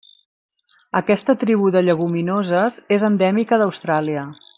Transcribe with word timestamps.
Aquesta 0.99 1.35
tribu 1.43 1.69
de 1.75 1.83
lleguminoses 1.89 2.79
és 2.99 3.05
endèmica 3.11 3.61
d'Austràlia. 3.65 4.25